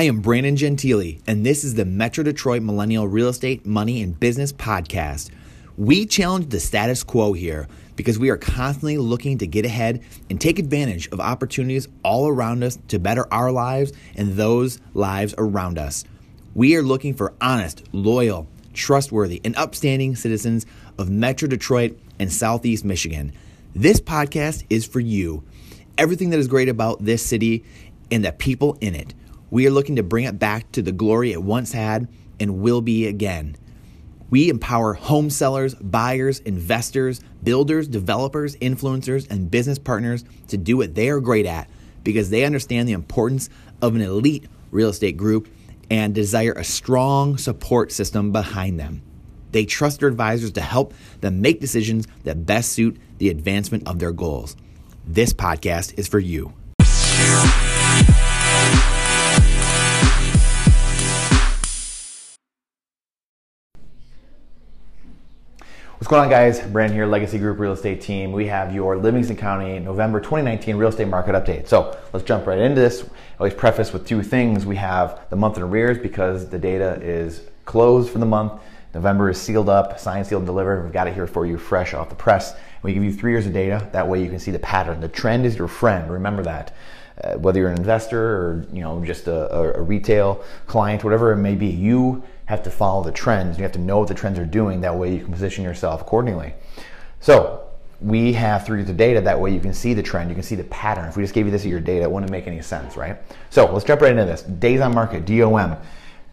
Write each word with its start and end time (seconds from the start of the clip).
I 0.00 0.04
am 0.04 0.22
Brandon 0.22 0.56
Gentili, 0.56 1.20
and 1.26 1.44
this 1.44 1.62
is 1.62 1.74
the 1.74 1.84
Metro 1.84 2.24
Detroit 2.24 2.62
Millennial 2.62 3.06
Real 3.06 3.28
Estate, 3.28 3.66
Money, 3.66 4.00
and 4.00 4.18
Business 4.18 4.50
Podcast. 4.50 5.28
We 5.76 6.06
challenge 6.06 6.48
the 6.48 6.58
status 6.58 7.02
quo 7.04 7.34
here 7.34 7.68
because 7.96 8.18
we 8.18 8.30
are 8.30 8.38
constantly 8.38 8.96
looking 8.96 9.36
to 9.36 9.46
get 9.46 9.66
ahead 9.66 10.02
and 10.30 10.40
take 10.40 10.58
advantage 10.58 11.08
of 11.08 11.20
opportunities 11.20 11.86
all 12.02 12.28
around 12.28 12.64
us 12.64 12.78
to 12.88 12.98
better 12.98 13.30
our 13.30 13.52
lives 13.52 13.92
and 14.16 14.32
those 14.32 14.80
lives 14.94 15.34
around 15.36 15.76
us. 15.76 16.04
We 16.54 16.76
are 16.76 16.82
looking 16.82 17.12
for 17.12 17.34
honest, 17.38 17.82
loyal, 17.92 18.48
trustworthy, 18.72 19.42
and 19.44 19.54
upstanding 19.56 20.16
citizens 20.16 20.64
of 20.96 21.10
Metro 21.10 21.46
Detroit 21.46 21.98
and 22.18 22.32
Southeast 22.32 22.86
Michigan. 22.86 23.34
This 23.74 24.00
podcast 24.00 24.64
is 24.70 24.86
for 24.86 25.00
you. 25.00 25.44
Everything 25.98 26.30
that 26.30 26.40
is 26.40 26.48
great 26.48 26.70
about 26.70 27.04
this 27.04 27.22
city 27.22 27.64
and 28.10 28.24
the 28.24 28.32
people 28.32 28.78
in 28.80 28.94
it. 28.94 29.12
We 29.50 29.66
are 29.66 29.70
looking 29.70 29.96
to 29.96 30.02
bring 30.02 30.24
it 30.24 30.38
back 30.38 30.70
to 30.72 30.82
the 30.82 30.92
glory 30.92 31.32
it 31.32 31.42
once 31.42 31.72
had 31.72 32.08
and 32.38 32.60
will 32.60 32.80
be 32.80 33.06
again. 33.06 33.56
We 34.30 34.48
empower 34.48 34.94
home 34.94 35.28
sellers, 35.28 35.74
buyers, 35.74 36.38
investors, 36.40 37.20
builders, 37.42 37.88
developers, 37.88 38.54
influencers, 38.56 39.28
and 39.28 39.50
business 39.50 39.78
partners 39.78 40.24
to 40.48 40.56
do 40.56 40.76
what 40.76 40.94
they 40.94 41.10
are 41.10 41.20
great 41.20 41.46
at 41.46 41.68
because 42.04 42.30
they 42.30 42.44
understand 42.44 42.88
the 42.88 42.92
importance 42.92 43.50
of 43.82 43.96
an 43.96 44.02
elite 44.02 44.46
real 44.70 44.90
estate 44.90 45.16
group 45.16 45.48
and 45.90 46.14
desire 46.14 46.52
a 46.52 46.62
strong 46.62 47.36
support 47.36 47.90
system 47.90 48.30
behind 48.30 48.78
them. 48.78 49.02
They 49.50 49.64
trust 49.64 49.98
their 49.98 50.08
advisors 50.08 50.52
to 50.52 50.60
help 50.60 50.94
them 51.20 51.40
make 51.40 51.60
decisions 51.60 52.06
that 52.22 52.46
best 52.46 52.72
suit 52.72 52.96
the 53.18 53.30
advancement 53.30 53.88
of 53.88 53.98
their 53.98 54.12
goals. 54.12 54.54
This 55.04 55.32
podcast 55.32 55.98
is 55.98 56.06
for 56.06 56.20
you. 56.20 56.52
What's 66.00 66.08
going 66.08 66.22
on, 66.22 66.30
guys? 66.30 66.62
Brandon 66.62 66.96
here, 66.96 67.04
Legacy 67.04 67.38
Group 67.38 67.58
Real 67.58 67.72
Estate 67.72 68.00
Team. 68.00 68.32
We 68.32 68.46
have 68.46 68.74
your 68.74 68.96
Livingston 68.96 69.36
County 69.36 69.78
November 69.80 70.18
2019 70.18 70.76
real 70.76 70.88
estate 70.88 71.08
market 71.08 71.32
update. 71.32 71.68
So 71.68 71.94
let's 72.14 72.24
jump 72.24 72.46
right 72.46 72.58
into 72.58 72.80
this. 72.80 73.02
I 73.02 73.06
always 73.38 73.52
preface 73.52 73.92
with 73.92 74.06
two 74.06 74.22
things. 74.22 74.64
We 74.64 74.76
have 74.76 75.20
the 75.28 75.36
month 75.36 75.58
in 75.58 75.62
arrears 75.62 75.98
because 75.98 76.48
the 76.48 76.58
data 76.58 76.98
is 77.02 77.42
closed 77.66 78.08
for 78.08 78.18
the 78.18 78.24
month. 78.24 78.62
November 78.94 79.28
is 79.28 79.38
sealed 79.38 79.68
up, 79.68 80.00
signed, 80.00 80.26
sealed, 80.26 80.40
and 80.40 80.46
delivered. 80.46 80.84
We've 80.84 80.92
got 80.92 81.06
it 81.06 81.12
here 81.12 81.26
for 81.26 81.44
you 81.44 81.58
fresh 81.58 81.92
off 81.92 82.08
the 82.08 82.14
press. 82.14 82.54
We 82.82 82.94
give 82.94 83.04
you 83.04 83.12
three 83.12 83.32
years 83.32 83.46
of 83.46 83.52
data. 83.52 83.86
That 83.92 84.08
way 84.08 84.22
you 84.22 84.30
can 84.30 84.38
see 84.38 84.52
the 84.52 84.58
pattern. 84.58 85.02
The 85.02 85.08
trend 85.08 85.44
is 85.44 85.58
your 85.58 85.68
friend. 85.68 86.10
Remember 86.10 86.42
that. 86.44 86.74
Uh, 87.22 87.34
whether 87.34 87.60
you're 87.60 87.68
an 87.68 87.76
investor 87.76 88.22
or 88.22 88.66
you 88.72 88.80
know 88.80 89.04
just 89.04 89.26
a, 89.26 89.52
a 89.76 89.82
retail 89.82 90.42
client, 90.66 91.04
whatever 91.04 91.32
it 91.32 91.36
may 91.36 91.54
be, 91.54 91.66
you 91.66 92.22
have 92.46 92.62
to 92.62 92.70
follow 92.70 93.02
the 93.02 93.12
trends. 93.12 93.58
You 93.58 93.62
have 93.62 93.72
to 93.72 93.78
know 93.78 93.98
what 93.98 94.08
the 94.08 94.14
trends 94.14 94.38
are 94.38 94.46
doing. 94.46 94.80
That 94.80 94.96
way 94.96 95.14
you 95.14 95.20
can 95.22 95.32
position 95.32 95.62
yourself 95.64 96.00
accordingly. 96.00 96.54
So 97.20 97.66
we 98.00 98.32
have 98.32 98.64
through 98.64 98.84
the 98.84 98.92
data, 98.92 99.20
that 99.20 99.38
way 99.38 99.52
you 99.52 99.60
can 99.60 99.74
see 99.74 99.92
the 99.92 100.02
trend, 100.02 100.30
you 100.30 100.34
can 100.34 100.42
see 100.42 100.54
the 100.54 100.64
pattern. 100.64 101.06
If 101.06 101.16
we 101.16 101.22
just 101.22 101.34
gave 101.34 101.44
you 101.44 101.52
this 101.52 101.62
as 101.62 101.66
your 101.66 101.80
data, 101.80 102.04
it 102.04 102.10
wouldn't 102.10 102.32
make 102.32 102.46
any 102.46 102.62
sense, 102.62 102.96
right? 102.96 103.18
So 103.50 103.70
let's 103.72 103.84
jump 103.84 104.00
right 104.00 104.10
into 104.10 104.24
this. 104.24 104.42
Days 104.42 104.80
on 104.80 104.94
market, 104.94 105.26
DOM. 105.26 105.76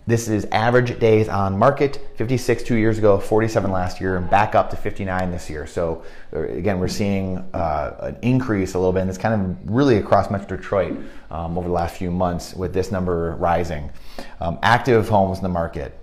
This 0.07 0.29
is 0.29 0.45
average 0.53 0.97
days 0.99 1.27
on 1.27 1.59
market, 1.59 1.99
56 2.15 2.63
two 2.63 2.77
years 2.77 2.97
ago, 2.97 3.19
47 3.19 3.69
last 3.69 3.99
year, 3.99 4.15
and 4.15 4.29
back 4.29 4.55
up 4.55 4.69
to 4.69 4.77
59 4.77 5.31
this 5.31 5.49
year. 5.49 5.67
So 5.67 6.01
uh, 6.31 6.43
again, 6.43 6.79
we're 6.79 6.87
seeing 6.87 7.39
uh, 7.53 7.97
an 7.99 8.17
increase 8.21 8.73
a 8.73 8.79
little 8.79 8.93
bit, 8.93 9.01
and 9.01 9.09
it's 9.09 9.17
kind 9.17 9.35
of 9.35 9.69
really 9.69 9.97
across 9.97 10.31
Metro 10.31 10.55
Detroit 10.55 10.97
um, 11.29 11.57
over 11.57 11.67
the 11.67 11.73
last 11.73 11.97
few 11.97 12.09
months 12.09 12.53
with 12.53 12.73
this 12.73 12.89
number 12.89 13.35
rising. 13.35 13.91
Um, 14.39 14.57
active 14.63 15.09
homes 15.09 15.39
in 15.39 15.43
the 15.43 15.49
market, 15.49 15.99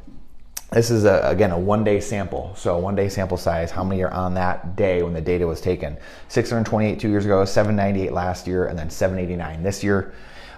this 0.71 0.91
is 0.91 1.07
a, 1.07 1.23
again 1.23 1.53
a 1.53 1.59
one 1.59 1.83
day 1.83 1.99
sample. 1.99 2.53
So 2.57 2.77
one 2.77 2.95
day 2.95 3.09
sample 3.09 3.39
size, 3.39 3.71
how 3.71 3.85
many 3.85 4.03
are 4.03 4.13
on 4.13 4.35
that 4.35 4.77
day 4.77 5.03
when 5.03 5.15
the 5.15 5.21
data 5.23 5.47
was 5.47 5.63
taken? 5.63 5.97
628 6.29 7.01
two 7.01 7.09
years 7.09 7.25
ago, 7.25 7.47
798 7.47 8.13
last 8.13 8.47
year, 8.47 8.67
and 8.67 8.79
then 8.79 8.91
789 8.91 9.63
this 9.63 9.83
year. 9.83 10.13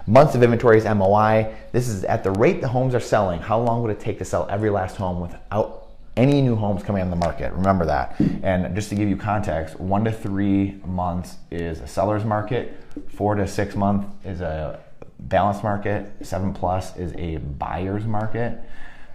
Months 0.09 0.35
of 0.35 0.41
inventory 0.41 0.77
is 0.77 0.85
MOI. 0.85 1.53
This 1.73 1.89
is 1.89 2.05
at 2.05 2.23
the 2.23 2.31
rate 2.31 2.61
the 2.61 2.67
homes 2.69 2.95
are 2.95 2.99
selling. 3.01 3.41
How 3.41 3.59
long 3.59 3.81
would 3.81 3.91
it 3.91 3.99
take 3.99 4.17
to 4.19 4.25
sell 4.25 4.47
every 4.49 4.69
last 4.69 4.95
home 4.95 5.19
without 5.19 5.89
any 6.15 6.41
new 6.41 6.55
homes 6.55 6.81
coming 6.81 7.01
on 7.01 7.09
the 7.09 7.17
market? 7.17 7.51
Remember 7.51 7.85
that. 7.85 8.15
And 8.41 8.73
just 8.73 8.87
to 8.87 8.95
give 8.95 9.09
you 9.09 9.17
context, 9.17 9.77
one 9.81 10.05
to 10.05 10.11
three 10.13 10.79
months 10.85 11.35
is 11.51 11.81
a 11.81 11.87
seller's 11.87 12.23
market, 12.23 12.81
four 13.09 13.35
to 13.35 13.45
six 13.45 13.75
months 13.75 14.07
is 14.23 14.39
a 14.39 14.79
balanced 15.19 15.61
market, 15.61 16.09
seven 16.21 16.53
plus 16.53 16.95
is 16.95 17.11
a 17.17 17.37
buyer's 17.39 18.05
market 18.05 18.61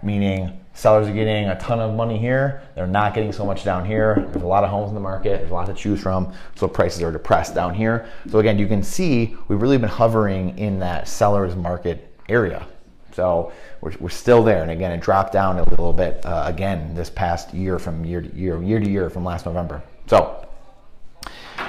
meaning 0.03 0.59
sellers 0.73 1.07
are 1.07 1.13
getting 1.13 1.49
a 1.49 1.59
ton 1.59 1.79
of 1.79 1.95
money 1.95 2.17
here. 2.17 2.63
They're 2.75 2.87
not 2.87 3.13
getting 3.13 3.31
so 3.31 3.45
much 3.45 3.63
down 3.63 3.85
here. 3.85 4.27
There's 4.31 4.43
a 4.43 4.47
lot 4.47 4.63
of 4.63 4.69
homes 4.69 4.89
in 4.89 4.95
the 4.95 5.01
market. 5.01 5.39
There's 5.39 5.51
a 5.51 5.53
lot 5.53 5.67
to 5.67 5.73
choose 5.73 6.01
from. 6.01 6.33
So 6.55 6.67
prices 6.67 7.01
are 7.03 7.11
depressed 7.11 7.53
down 7.53 7.73
here. 7.73 8.07
So 8.29 8.39
again, 8.39 8.57
you 8.57 8.67
can 8.67 8.83
see 8.83 9.35
we've 9.47 9.61
really 9.61 9.77
been 9.77 9.89
hovering 9.89 10.57
in 10.57 10.79
that 10.79 11.07
seller's 11.07 11.55
market 11.55 12.13
area. 12.29 12.67
So 13.11 13.51
we're, 13.81 13.93
we're 13.99 14.09
still 14.09 14.43
there. 14.43 14.63
And 14.63 14.71
again, 14.71 14.91
it 14.91 15.01
dropped 15.01 15.33
down 15.33 15.59
a 15.59 15.63
little 15.69 15.93
bit 15.93 16.25
uh, 16.25 16.43
again 16.47 16.95
this 16.95 17.09
past 17.09 17.53
year 17.53 17.77
from 17.77 18.03
year 18.03 18.21
to 18.21 18.35
year, 18.35 18.61
year 18.61 18.79
to 18.79 18.89
year 18.89 19.09
from 19.09 19.23
last 19.23 19.45
November. 19.45 19.83
So 20.07 20.47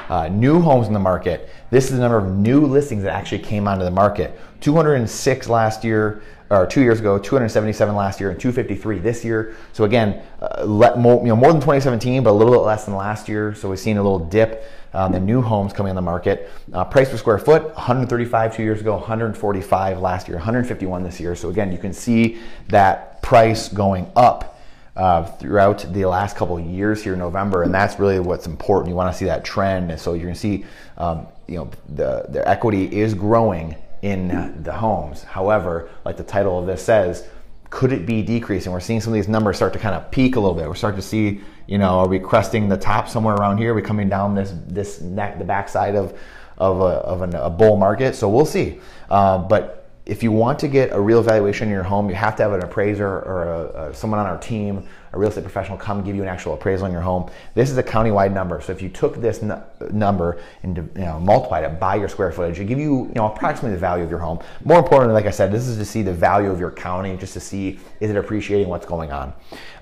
uh, 0.09 0.29
new 0.29 0.61
homes 0.61 0.87
in 0.87 0.93
the 0.93 0.99
market. 0.99 1.49
This 1.71 1.87
is 1.87 1.93
the 1.93 1.99
number 1.99 2.19
of 2.19 2.33
new 2.33 2.67
listings 2.67 3.03
that 3.03 3.13
actually 3.13 3.41
came 3.41 3.67
onto 3.67 3.85
the 3.85 3.91
market. 3.91 4.39
206 4.61 5.49
last 5.49 5.85
year, 5.85 6.23
or 6.51 6.67
two 6.67 6.83
years 6.83 7.01
ago, 7.01 7.19
277 7.19 7.95
last 7.95 8.21
year, 8.21 8.31
and 8.31 8.39
253 8.39 8.99
this 8.99 9.25
year. 9.25 9.57
So 9.73 9.85
again, 9.85 10.23
uh, 10.41 10.65
let 10.65 10.99
more, 10.99 11.21
you 11.23 11.29
know, 11.29 11.37
more 11.37 11.51
than 11.51 11.61
2017, 11.61 12.23
but 12.23 12.31
a 12.31 12.33
little 12.33 12.53
bit 12.53 12.61
less 12.61 12.85
than 12.85 12.95
last 12.95 13.29
year. 13.29 13.55
So 13.55 13.71
we've 13.71 13.79
seen 13.79 13.97
a 13.97 14.03
little 14.03 14.19
dip. 14.19 14.71
Um, 14.93 15.11
the 15.11 15.19
new 15.19 15.43
homes 15.43 15.73
coming 15.73 15.91
on 15.91 15.97
the 15.97 16.03
market. 16.03 16.49
Uh, 16.73 16.85
price 16.85 17.11
per 17.11 17.17
square 17.17 17.39
foot, 17.39 17.65
135 17.75 18.55
two 18.55 18.63
years 18.63 18.81
ago, 18.81 18.95
145 18.95 19.99
last 19.99 20.29
year, 20.29 20.37
151 20.37 21.03
this 21.03 21.19
year. 21.19 21.35
So 21.35 21.49
again, 21.49 21.73
you 21.73 21.79
can 21.79 21.93
see 21.93 22.39
that 22.69 23.21
price 23.21 23.69
going 23.69 24.09
up 24.15 24.54
uh, 24.97 25.25
throughout 25.25 25.85
the 25.93 26.05
last 26.05 26.37
couple 26.37 26.57
of 26.57 26.65
years 26.65 27.03
here 27.03 27.15
in 27.15 27.19
November, 27.19 27.63
and 27.63 27.75
that's 27.75 27.99
really 27.99 28.21
what's 28.21 28.47
important. 28.47 28.91
You 28.91 28.95
want 28.95 29.13
to 29.13 29.19
see 29.19 29.25
that 29.25 29.45
trend, 29.45 29.91
and 29.91 30.01
so 30.01 30.15
you're 30.15 30.23
going 30.23 30.35
to 30.35 30.41
see, 30.41 30.65
um, 30.99 31.27
you 31.49 31.57
know, 31.57 31.71
the 31.89 32.27
the 32.29 32.49
equity 32.49 32.85
is 33.01 33.15
growing 33.15 33.75
in 34.03 34.63
the 34.63 34.73
homes. 34.73 35.23
However, 35.23 35.89
like 36.05 36.17
the 36.17 36.25
title 36.25 36.59
of 36.59 36.67
this 36.67 36.85
says, 36.85 37.27
could 37.71 37.91
it 37.91 38.07
be 38.07 38.23
decreasing? 38.23 38.71
We're 38.71 38.81
seeing 38.81 39.01
some 39.01 39.13
of 39.13 39.15
these 39.15 39.29
numbers 39.29 39.57
start 39.57 39.73
to 39.73 39.79
kind 39.79 39.97
of 39.97 40.11
peak 40.11 40.37
a 40.37 40.41
little 40.41 40.55
bit. 40.55 40.69
We're 40.69 40.75
starting 40.77 41.01
to 41.01 41.07
see, 41.07 41.41
you 41.67 41.79
know, 41.79 41.99
are 41.99 42.07
we 42.07 42.21
cresting 42.21 42.69
the 42.69 42.77
top 42.77 43.09
somewhere 43.09 43.35
around 43.35 43.59
here? 43.59 43.73
Are 43.73 43.75
we 43.75 43.83
coming 43.83 44.09
down 44.09 44.35
this 44.35 44.55
this 44.69 45.01
neck, 45.01 45.39
the 45.39 45.45
backside 45.45 45.97
of 45.97 46.17
of 46.57 46.81
a, 46.81 46.85
of 46.85 47.23
an, 47.23 47.35
a 47.35 47.51
bull 47.51 47.77
market? 47.77 48.15
So 48.15 48.29
we'll 48.29 48.47
see. 48.47 48.81
Uh, 49.11 49.39
but 49.39 49.84
if 50.07 50.23
you 50.23 50.31
want 50.31 50.59
to 50.59 50.69
get 50.69 50.93
a 50.93 51.01
real 51.01 51.23
valuation 51.23 51.69
in 51.69 51.73
your 51.73 51.83
home, 51.83 52.11
you 52.11 52.15
have 52.15 52.37
to 52.37 52.43
have 52.43 52.53
an 52.53 52.63
appraiser 52.63 53.07
or 53.07 53.45
a, 53.45 53.89
a, 53.89 53.95
someone 53.95 54.21
on 54.21 54.27
our 54.27 54.37
team, 54.37 54.87
a 55.15 55.19
real 55.19 55.31
estate 55.31 55.45
professional, 55.45 55.79
come 55.79 56.05
give 56.05 56.15
you 56.15 56.21
an 56.21 56.29
actual 56.29 56.53
appraisal 56.53 56.85
on 56.85 56.93
your 56.93 57.01
home. 57.01 57.31
This 57.55 57.71
is 57.71 57.79
a 57.79 57.83
countywide 57.83 58.33
number. 58.33 58.61
So 58.61 58.71
if 58.73 58.83
you 58.83 58.91
took 58.91 59.17
this 59.17 59.43
n- 59.43 59.63
number 59.91 60.43
and 60.63 60.77
you 60.77 60.91
know, 60.97 61.19
multiplied 61.21 61.65
it 61.65 61.81
by 61.81 61.95
your 61.95 62.11
square 62.11 62.31
footage, 62.33 62.61
it 62.61 62.67
give 62.67 62.79
you, 62.79 63.07
you 63.07 63.13
know 63.15 63.33
approximately 63.33 63.71
the 63.71 63.81
value 63.81 64.05
of 64.05 64.11
your 64.11 64.19
home. 64.19 64.41
More 64.65 64.79
importantly, 64.79 65.15
like 65.15 65.27
I 65.27 65.31
said, 65.31 65.51
this 65.51 65.67
is 65.67 65.79
to 65.79 65.87
see 65.87 66.03
the 66.03 66.13
value 66.13 66.51
of 66.51 66.61
your 66.61 66.71
county, 66.71 67.17
just 67.17 67.33
to 67.33 67.41
see 67.41 67.79
is 68.01 68.11
it 68.11 68.17
appreciating 68.17 68.69
what's 68.69 68.87
going 68.87 69.11
on. 69.11 69.33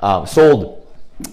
Um, 0.02 0.24
sold 0.24 0.86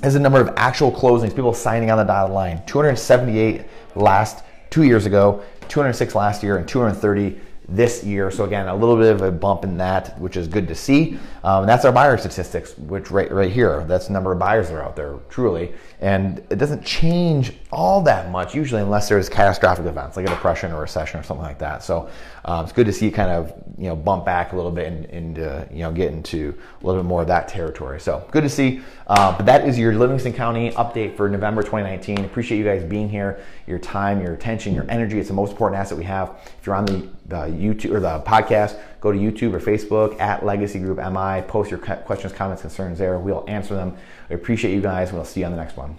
is 0.03 0.15
the 0.15 0.19
number 0.19 0.41
of 0.41 0.51
actual 0.57 0.91
closings, 0.91 1.35
people 1.35 1.53
signing 1.53 1.91
on 1.91 1.99
the 1.99 2.03
dotted 2.05 2.33
line. 2.33 2.65
278 2.65 3.65
last 3.93 4.43
two 4.71 4.83
years 4.83 5.05
ago, 5.05 5.43
206 5.67 6.15
last 6.15 6.41
year, 6.41 6.57
and 6.57 6.67
230 6.67 7.39
this 7.71 8.03
year. 8.03 8.31
So 8.31 8.45
again, 8.45 8.67
a 8.67 8.75
little 8.75 8.97
bit 8.97 9.11
of 9.13 9.21
a 9.21 9.31
bump 9.31 9.63
in 9.63 9.77
that, 9.77 10.19
which 10.19 10.37
is 10.37 10.47
good 10.47 10.67
to 10.67 10.75
see. 10.75 11.17
Um, 11.43 11.65
that's 11.65 11.85
our 11.85 11.91
buyer 11.91 12.17
statistics, 12.17 12.77
which 12.77 13.11
right 13.11 13.31
right 13.31 13.51
here, 13.51 13.83
that's 13.85 14.07
the 14.07 14.13
number 14.13 14.31
of 14.31 14.39
buyers 14.39 14.69
that 14.69 14.75
are 14.75 14.83
out 14.83 14.95
there, 14.95 15.17
truly. 15.29 15.73
And 16.01 16.39
it 16.49 16.57
doesn't 16.57 16.83
change 16.83 17.53
all 17.71 18.01
that 18.03 18.31
much 18.31 18.55
usually, 18.55 18.81
unless 18.81 19.09
there's 19.09 19.29
catastrophic 19.29 19.85
events 19.85 20.17
like 20.17 20.25
a 20.25 20.29
depression 20.29 20.71
or 20.71 20.81
recession 20.81 21.19
or 21.19 21.23
something 21.23 21.45
like 21.45 21.59
that. 21.59 21.83
So 21.83 22.09
um, 22.45 22.63
it's 22.63 22.73
good 22.73 22.85
to 22.87 22.93
see 22.93 23.11
kind 23.11 23.29
of 23.29 23.53
you 23.77 23.87
know 23.87 23.95
bump 23.95 24.25
back 24.25 24.53
a 24.53 24.55
little 24.55 24.71
bit 24.71 24.87
and, 24.87 25.05
and 25.05 25.39
uh, 25.39 25.65
you 25.71 25.79
know 25.79 25.91
get 25.91 26.11
into 26.11 26.57
a 26.81 26.85
little 26.85 27.01
bit 27.01 27.07
more 27.07 27.21
of 27.21 27.27
that 27.27 27.47
territory. 27.47 27.99
So 27.99 28.25
good 28.31 28.43
to 28.43 28.49
see. 28.49 28.81
Uh, 29.07 29.35
but 29.35 29.45
that 29.45 29.67
is 29.67 29.77
your 29.77 29.93
Livingston 29.93 30.33
County 30.33 30.71
update 30.71 31.17
for 31.17 31.29
November 31.29 31.61
2019. 31.63 32.25
Appreciate 32.25 32.57
you 32.57 32.63
guys 32.63 32.83
being 32.83 33.09
here, 33.09 33.39
your 33.67 33.79
time, 33.79 34.21
your 34.21 34.33
attention, 34.33 34.75
your 34.75 34.85
energy. 34.89 35.19
It's 35.19 35.29
the 35.29 35.33
most 35.33 35.51
important 35.51 35.79
asset 35.79 35.97
we 35.97 36.03
have. 36.03 36.37
If 36.59 36.65
you're 36.65 36.75
on 36.75 36.85
the, 36.85 37.09
the 37.29 37.45
YouTube 37.47 37.93
or 37.93 37.99
the 37.99 38.19
podcast, 38.21 38.79
go 39.01 39.11
to 39.11 39.17
YouTube 39.17 39.53
or 39.53 39.59
Facebook 39.59 40.19
at 40.19 40.45
Legacy 40.45 40.79
Group 40.79 40.97
MI. 40.97 41.41
Post 41.47 41.71
your 41.71 41.79
questions, 41.79 42.33
comments, 42.33 42.61
concerns 42.61 42.97
there. 42.97 43.19
We'll 43.19 43.45
answer 43.47 43.75
them. 43.75 43.95
I 44.29 44.33
appreciate 44.33 44.73
you 44.73 44.81
guys. 44.81 45.13
We'll 45.13 45.25
see 45.25 45.41
you 45.41 45.45
on 45.45 45.51
the 45.51 45.57
next 45.57 45.77
one. 45.77 45.97